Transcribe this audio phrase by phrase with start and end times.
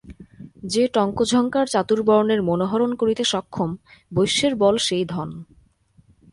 [0.63, 3.69] যে টঙ্কঝঙ্কার চাতুর্বর্ণ্যের মনোহরণ করিতে সক্ষম,
[4.11, 5.29] বৈশ্যের বল সেই ধন।